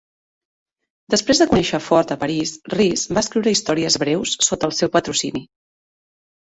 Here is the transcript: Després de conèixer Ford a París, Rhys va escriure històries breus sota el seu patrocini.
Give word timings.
Després 1.15 1.41
de 1.43 1.47
conèixer 1.51 1.81
Ford 1.89 2.15
a 2.17 2.19
París, 2.25 2.55
Rhys 2.77 3.05
va 3.13 3.23
escriure 3.25 3.55
històries 3.59 4.01
breus 4.07 4.37
sota 4.51 4.73
el 4.73 4.79
seu 4.83 4.97
patrocini. 5.01 5.49